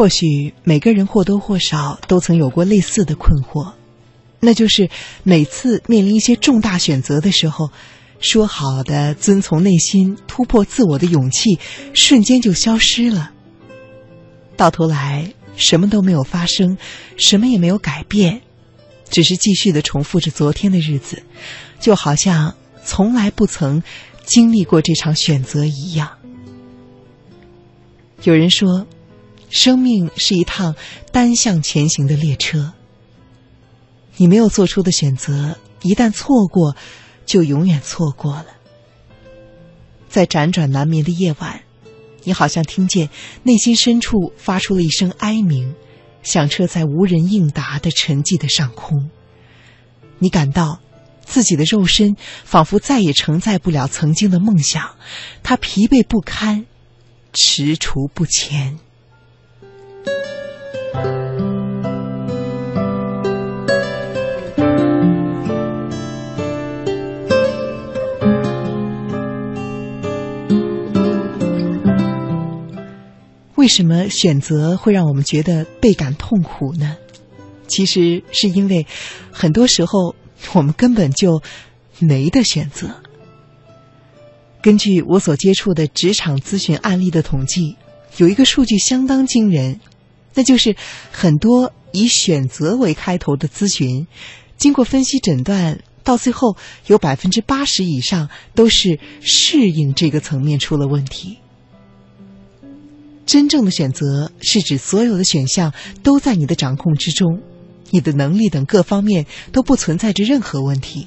[0.00, 3.74] 或许每个人或多或少都曾有过类似的困惑，
[4.40, 4.88] 那就是
[5.24, 7.68] 每次面临一些重大选择的时候，
[8.18, 11.58] 说好的遵从内心、突破自我的勇气，
[11.92, 13.32] 瞬间就消失了。
[14.56, 16.78] 到头来，什么都没有发生，
[17.18, 18.40] 什么也没有改变，
[19.10, 21.22] 只是继续的重复着昨天的日子，
[21.78, 23.82] 就好像从来不曾
[24.24, 26.08] 经历过这场选择一样。
[28.22, 28.86] 有人说。
[29.50, 30.74] 生命是一趟
[31.12, 32.72] 单向前行的列车。
[34.16, 36.76] 你没有做出的选择，一旦错过，
[37.26, 38.46] 就永远错过了。
[40.08, 41.62] 在辗转难眠的夜晚，
[42.24, 43.08] 你好像听见
[43.42, 45.74] 内心深处发出了一声哀鸣，
[46.22, 49.10] 响彻在无人应答的沉寂的上空。
[50.18, 50.80] 你感到
[51.24, 54.96] 自己的肉身仿佛再也承载不了曾经的梦想，
[55.42, 56.66] 它疲惫不堪，
[57.32, 58.78] 踟蹰不前。
[73.60, 76.96] 为什么选择会让我们觉得倍感痛苦呢？
[77.68, 78.86] 其实是因为
[79.30, 80.16] 很多时候
[80.54, 81.42] 我们根本就
[81.98, 82.88] 没得选择。
[84.62, 87.76] 根据我所接触的职场咨询案例的统计，
[88.16, 89.78] 有一个数据相当惊人。
[90.32, 90.74] 那就是
[91.12, 94.06] 很多以选择为开头的咨询，
[94.56, 101.36] 经过分析诊断，到最后有百分之八十以上都是适应这个层面出了问题。
[103.30, 107.40] 真正的选择是指所有的选项都在你的掌控之中，
[107.90, 111.06] 你的能力等各方面都不存在着任何问题。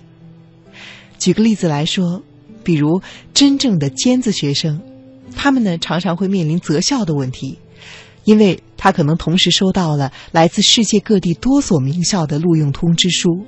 [1.20, 2.24] 举个例子来说，
[2.64, 3.02] 比如
[3.34, 4.80] 真正的尖子学生，
[5.36, 7.60] 他们呢常常会面临择校的问题。
[8.24, 13.46] 因为他可能同时收到了来自世界各地多所名校的录用通知书，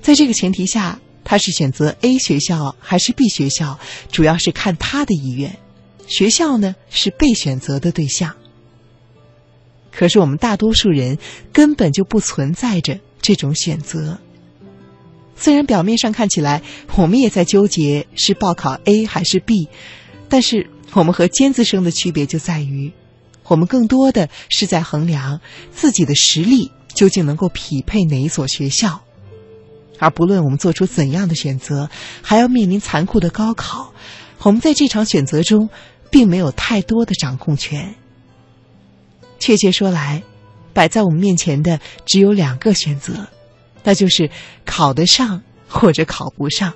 [0.00, 3.76] 在这个前提下，他是选择 A 学校还是 B 学校，
[4.12, 5.58] 主要是看他的意愿，
[6.08, 8.34] 学校呢是被选择的对象。
[9.92, 11.18] 可是我们大多数人
[11.52, 14.18] 根本就不存在着这种选择。
[15.36, 16.62] 虽然表面上看起来
[16.96, 19.68] 我们也在纠结是报考 A 还是 B，
[20.28, 22.92] 但是我们和尖子生的区别就在于。
[23.44, 25.40] 我们更多的是在衡量
[25.72, 29.00] 自己的实力究竟能够匹配哪一所学校，
[29.98, 31.88] 而不论我们做出怎样的选择，
[32.20, 33.94] 还要面临残酷的高考。
[34.40, 35.70] 我们在这场选择中，
[36.10, 37.94] 并没有太多的掌控权。
[39.38, 40.22] 确切说来，
[40.72, 43.28] 摆在我们面前的只有两个选择，
[43.84, 44.30] 那就是
[44.64, 46.72] 考得上或者考不上。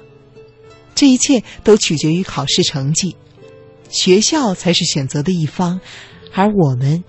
[0.95, 3.17] 这一切都取决于考试成绩，
[3.89, 5.81] 学校才是选择的一方。
[6.35, 7.03] 而我们，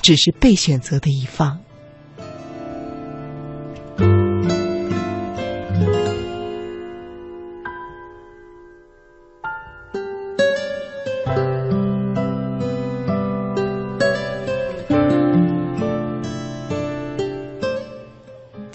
[0.00, 1.60] 只是被选择的一方。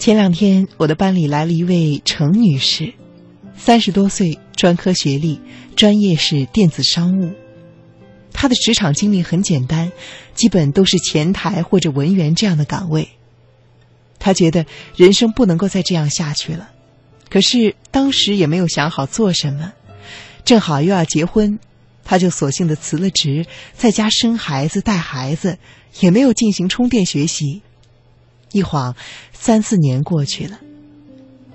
[0.00, 2.94] 前两天，我的班里来了一位程女士，
[3.54, 5.38] 三十多岁，专科学历，
[5.76, 7.34] 专业是电子商务。
[8.32, 9.92] 她的职场经历很简单，
[10.34, 13.10] 基本都是前台或者文员这样的岗位。
[14.18, 14.64] 她觉得
[14.96, 16.70] 人生不能够再这样下去了，
[17.28, 19.74] 可是当时也没有想好做什么，
[20.46, 21.58] 正好又要结婚，
[22.04, 23.44] 她就索性的辞了职，
[23.76, 25.58] 在家生孩子带孩子，
[26.00, 27.60] 也没有进行充电学习。
[28.52, 28.94] 一晃
[29.32, 30.60] 三四年过去了，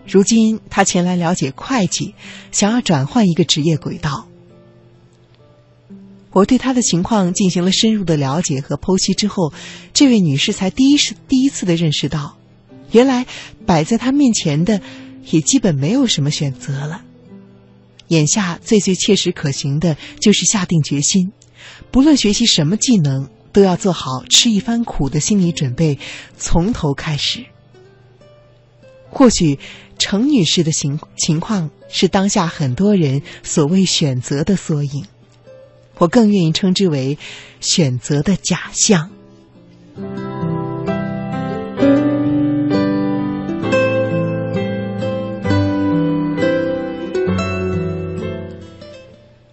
[0.08, 2.14] 如今他前来了解会计，
[2.52, 4.28] 想要转换一个职业轨道。
[6.32, 9.54] 我对她的情况进行了深入的了解和剖析之后，
[9.94, 12.38] 这位女士才第一次第一次的认识到，
[12.92, 13.26] 原来
[13.66, 14.82] 摆在她面前的
[15.32, 17.04] 也基本没有什么选择了。
[18.10, 21.32] 眼下最最切实可行的就是下定决心，
[21.90, 25.98] 不论学习什么技能，都要做好吃一番苦的心理准备，
[26.36, 27.46] 从头开始。
[29.10, 29.58] 或许
[29.98, 35.06] 程女士的情情况是当下很多人所谓选择的缩影。
[35.98, 37.18] 我更愿意称之为
[37.62, 39.10] 选择的假象。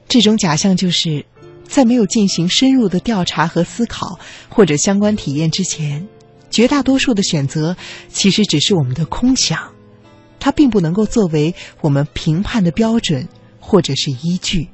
[0.08, 1.24] 这种假象就是
[1.72, 4.18] 在没有进行深入的调查和思考，
[4.50, 6.06] 或者相关体验之前，
[6.50, 7.74] 绝大多数的选择
[8.10, 9.58] 其实只是我们的空想，
[10.38, 13.26] 它并不能够作为我们评判的标准
[13.58, 14.68] 或者是依据。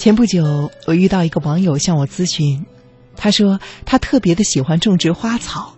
[0.00, 2.64] 前不久，我遇到一个网友向我咨询，
[3.16, 5.76] 他说他特别的喜欢种植花草，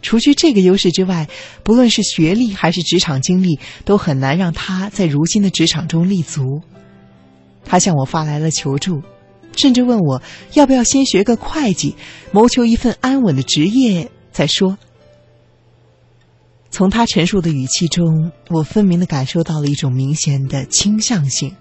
[0.00, 1.28] 除去这个优势之外，
[1.62, 6.62] 不论是学历还是职场经历，都很难让他在如今的职场中立足。
[7.62, 9.02] 他向我发来了求助，
[9.54, 10.22] 甚至问我
[10.54, 11.96] 要不要先学个会计，
[12.32, 14.78] 谋求一份安稳的职业再说。
[16.70, 21.54] 从他陈述的语气中，我分明的感受到了一种明显的倾向性。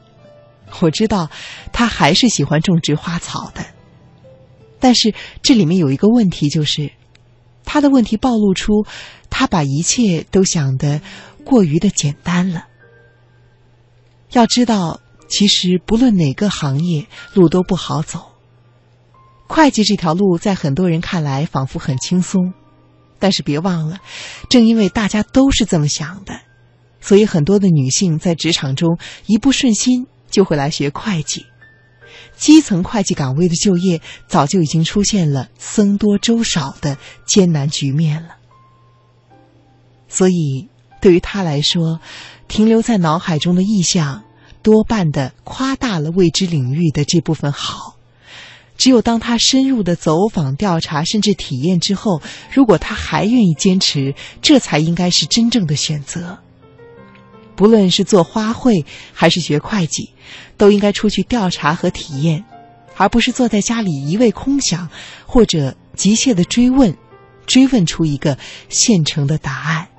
[0.82, 1.30] 我知道，
[1.74, 3.66] 他还是喜欢种植花草的，
[4.80, 6.92] 但是这里面有一个问题，就是
[7.66, 8.86] 他的问题暴露出
[9.30, 11.02] 他把一切都想得
[11.44, 12.66] 过于的简单了。
[14.32, 18.32] 要知道，其实不论哪个行业，路都不好走。
[19.48, 22.54] 会计这条路在很多人看来仿佛很轻松，
[23.18, 24.00] 但是别忘了，
[24.50, 26.40] 正因为大家都是这么想的，
[27.02, 30.06] 所以很多的女性在职场中一不顺心。
[30.30, 31.46] 就会来学会计，
[32.38, 38.36] 基层会计岗位的就业早就已经出现了僧多粥少的艰难局面了。
[40.08, 40.68] 所以，
[41.02, 42.00] 对于他来说，
[42.48, 44.24] 停留在脑海中的意象，
[44.64, 47.96] 多半的夸大了未知领域的这部分好。
[48.76, 52.22] 只有当他深入的走访、调查，甚至体验之后，
[52.52, 56.40] 如果他还愿意坚持，这才应该是真正的选择。
[57.60, 60.14] 不论是做花卉还是学会计，
[60.56, 62.46] 都应该出去调查和体验，
[62.96, 64.88] 而不是坐在家里一味空想，
[65.26, 66.96] 或者急切的追问，
[67.46, 68.38] 追问出一个
[68.70, 69.90] 现成的答案。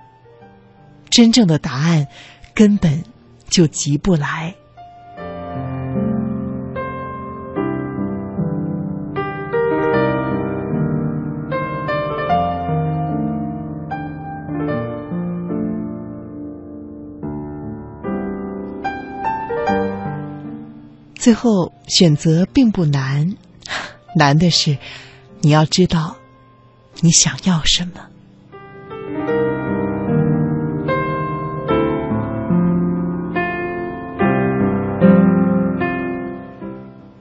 [1.10, 2.06] 真正的答案
[2.54, 3.04] 根本
[3.50, 4.54] 就急不来。
[21.20, 23.36] 最后选择并不难，
[24.16, 24.78] 难的是
[25.42, 26.16] 你要知道
[27.00, 28.06] 你想要什么。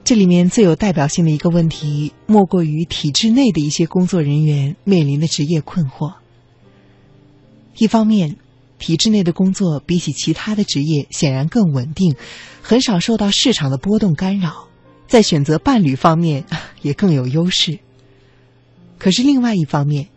[0.05, 6.13] 这里面最有代表性的一个问题，莫过于体制内的一些工作人员面临的职业困惑。
[7.77, 8.37] 一方面，
[8.79, 12.15] 体制内的工作比起其他的职业显然更稳定，
[12.61, 14.69] 很少受到市场的波动干扰，
[15.07, 16.45] 在选择伴侣方面
[16.81, 17.77] 也更有优势。
[18.97, 20.07] 可是另外一方面，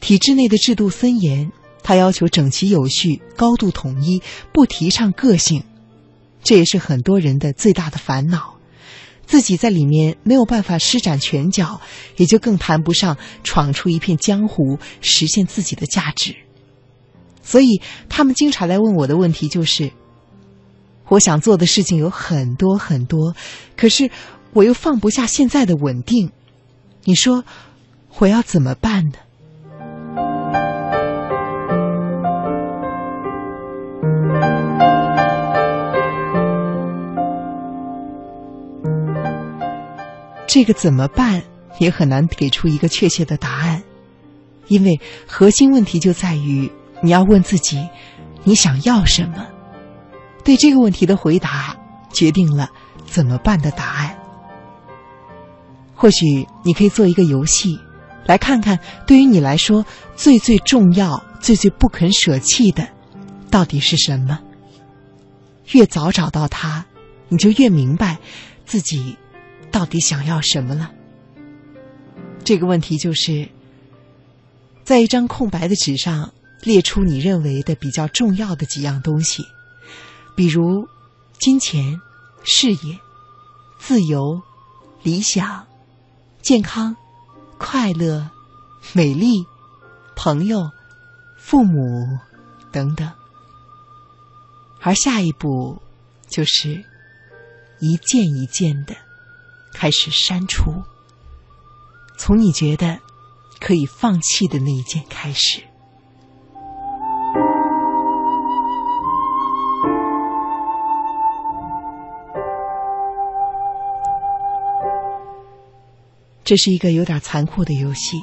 [0.00, 4.22] 体制内的制度森严，它要求整齐有序、高度统一，
[4.52, 5.64] 不提倡个性，
[6.42, 8.54] 这也是很多人的最大的烦恼。
[9.26, 11.80] 自己在里面没有办法施展拳脚，
[12.16, 16.45] 也就更谈不上闯出一片江湖，实现自己的价值。
[17.46, 19.92] 所以，他们经常来问我的问题就是：
[21.06, 23.36] 我想做的事情有很多很多，
[23.76, 24.10] 可是
[24.52, 26.32] 我又放不下现在的稳定。
[27.04, 27.44] 你说
[28.18, 29.12] 我要怎么办呢？
[40.48, 41.44] 这个怎么办
[41.78, 43.84] 也很难给出一个确切的答案，
[44.66, 46.68] 因为核心问题就在于。
[47.02, 47.88] 你要问自己，
[48.44, 49.46] 你想要什么？
[50.44, 51.76] 对这个问题的回答，
[52.12, 52.70] 决定了
[53.04, 54.16] 怎么办的答案。
[55.94, 57.78] 或许你可以做一个游戏，
[58.26, 59.84] 来看看对于你来说
[60.14, 62.88] 最最重要、最最不肯舍弃的，
[63.50, 64.38] 到底是什么？
[65.72, 66.86] 越早找到它，
[67.28, 68.18] 你就越明白
[68.64, 69.16] 自己
[69.72, 70.92] 到底想要什么了。
[72.44, 73.48] 这个问题就是，
[74.84, 76.32] 在一张空白的纸上。
[76.62, 79.46] 列出你认为的比较重要的几样东西，
[80.34, 80.88] 比如
[81.38, 82.00] 金钱、
[82.44, 82.98] 事业、
[83.78, 84.40] 自由、
[85.02, 85.66] 理想、
[86.42, 86.96] 健康、
[87.58, 88.30] 快乐、
[88.92, 89.44] 美丽、
[90.16, 90.70] 朋友、
[91.38, 92.18] 父母
[92.72, 93.12] 等等。
[94.80, 95.80] 而下一步
[96.28, 96.84] 就是
[97.80, 98.96] 一件一件的
[99.72, 100.82] 开始删除，
[102.16, 102.98] 从你觉得
[103.60, 105.62] 可以放弃的那一件开始。
[116.46, 118.22] 这是一个有点残酷的游戏，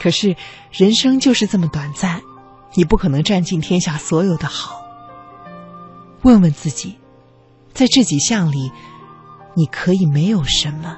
[0.00, 0.34] 可是
[0.72, 2.20] 人生就是这么短暂，
[2.74, 4.82] 你不可能占尽天下所有的好。
[6.22, 6.98] 问问自己，
[7.72, 8.72] 在这几项里，
[9.54, 10.96] 你可以没有什么？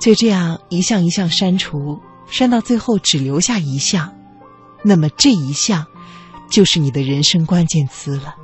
[0.00, 4.12] 就这样一项一项删除，删到最后只留下一项，
[4.82, 5.86] 那么这一项
[6.50, 8.34] 就是你的人生关键词了。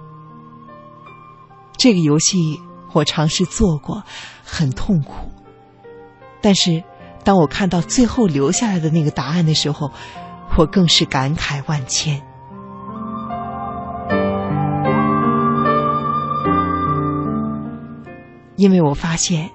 [1.77, 2.61] 这个游戏
[2.93, 4.03] 我尝试做过，
[4.45, 5.31] 很痛苦。
[6.41, 6.83] 但是，
[7.25, 9.91] 当我看到最后留下来的那个答案的时候，
[10.57, 12.23] 我更是感慨万千。
[18.57, 19.51] 因为我发现，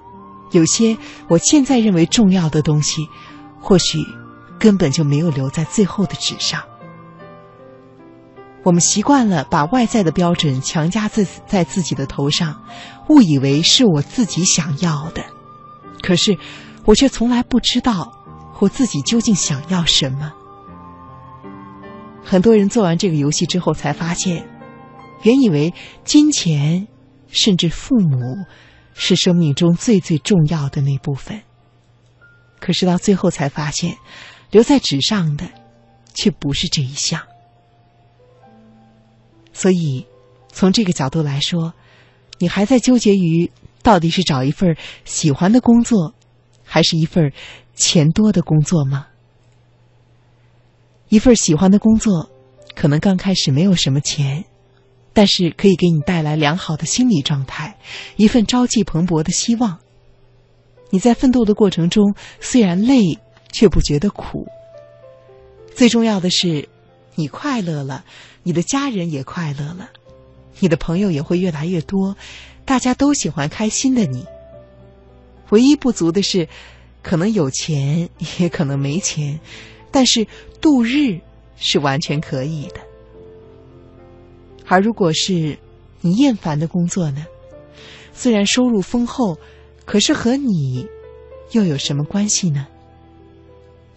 [0.52, 0.96] 有些
[1.28, 3.08] 我现在认为重要的东西，
[3.60, 3.98] 或许
[4.60, 6.62] 根本就没有留在最后的纸上。
[8.64, 12.62] 我们习惯了把外在的标准强加自在自己的头上，
[13.08, 15.24] 误以为是我自己想要的。
[16.02, 16.38] 可是，
[16.84, 18.12] 我却从来不知道
[18.60, 20.32] 我自己究竟想要什么。
[22.22, 24.48] 很多人做完这个游戏之后，才发现，
[25.22, 26.86] 原以为金钱，
[27.28, 28.18] 甚至父母。
[28.94, 31.40] 是生命中最最重要的那部分。
[32.60, 33.96] 可是到最后才发现，
[34.50, 35.46] 留在纸上的，
[36.12, 37.22] 却不是这一项。
[39.52, 40.06] 所以，
[40.52, 41.74] 从这个角度来说，
[42.38, 43.50] 你还在纠结于
[43.82, 46.14] 到底是找一份喜欢的工作，
[46.64, 47.32] 还是一份
[47.74, 49.06] 钱多的工作吗？
[51.08, 52.30] 一份喜欢的工作，
[52.74, 54.44] 可能刚开始没有什么钱。
[55.14, 57.76] 但是可以给你带来良好的心理状态，
[58.16, 59.78] 一份朝气蓬勃的希望。
[60.88, 63.18] 你在奋斗的过程中虽然累，
[63.52, 64.46] 却不觉得苦。
[65.74, 66.66] 最重要的是，
[67.14, 68.04] 你快乐了，
[68.42, 69.90] 你的家人也快乐了，
[70.60, 72.16] 你的朋友也会越来越多，
[72.64, 74.24] 大家都喜欢开心的你。
[75.50, 76.48] 唯一不足的是，
[77.02, 79.38] 可能有钱，也可能没钱，
[79.90, 80.26] 但是
[80.60, 81.20] 度日
[81.56, 82.80] 是完全可以的。
[84.66, 85.58] 而如果是
[86.00, 87.26] 你厌烦的工作呢？
[88.14, 89.36] 虽然收入丰厚，
[89.84, 90.86] 可是和你
[91.50, 92.66] 又有什么关系呢？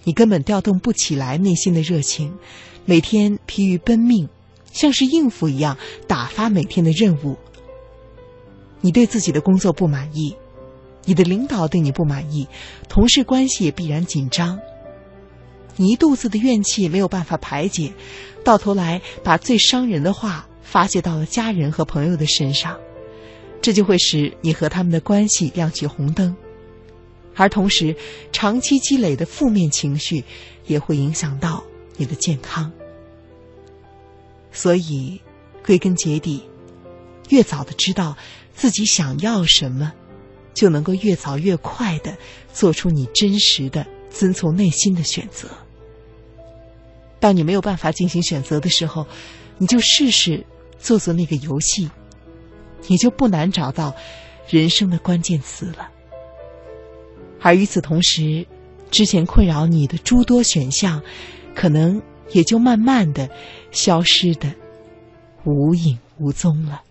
[0.05, 2.33] 你根本调动不起来内心的热情，
[2.85, 4.29] 每天疲于奔命，
[4.71, 7.35] 像是应付一样打发每天的任务。
[8.79, 10.33] 你对自己的工作不满意，
[11.03, 12.47] 你的领导对你不满意，
[12.87, 14.57] 同事关系也必然紧张。
[15.75, 17.91] 你一肚子的怨气没有办法排解，
[18.45, 20.47] 到头来把最伤人的话。
[20.67, 22.77] 发泄到了家人和朋友的身上，
[23.61, 26.35] 这就会使你和他们的关系亮起红灯，
[27.35, 27.95] 而同时，
[28.31, 30.23] 长期积累的负面情绪
[30.65, 31.63] 也会影响到
[31.97, 32.71] 你的健康。
[34.51, 35.21] 所以，
[35.65, 36.43] 归根结底，
[37.29, 38.17] 越早的知道
[38.53, 39.93] 自己想要什么，
[40.53, 42.17] 就能够越早越快的
[42.53, 45.49] 做出你真实的、遵从内心的选择。
[47.19, 49.05] 当你没有办法进行选择的时候，
[49.57, 50.45] 你就试试。
[50.77, 51.89] 做做那个游戏，
[52.85, 53.95] 你就不难找到
[54.47, 55.89] 人生的关键词了。
[57.45, 58.43] 而与此同时，
[58.89, 60.99] 之前困扰你的诸多选项，
[61.53, 63.29] 可能也就慢慢的
[63.69, 64.51] 消失的
[65.43, 66.81] 无影无踪了。